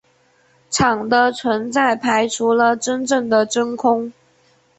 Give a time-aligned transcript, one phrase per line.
[0.71, 4.11] 场的存在排除了真正的真空。